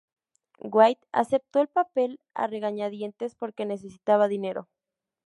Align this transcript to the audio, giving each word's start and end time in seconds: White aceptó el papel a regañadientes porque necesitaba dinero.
White 0.63 1.05
aceptó 1.11 1.59
el 1.61 1.67
papel 1.67 2.19
a 2.33 2.47
regañadientes 2.47 3.35
porque 3.35 3.67
necesitaba 3.67 4.27
dinero. 4.27 4.67